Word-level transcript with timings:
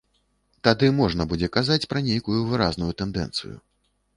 Тады 0.67 0.87
можна 0.99 1.27
будзе 1.33 1.49
казаць 1.57 1.87
пра 1.91 2.03
нейкую 2.09 2.39
выразную 2.53 2.91
тэндэнцыю. 3.03 3.55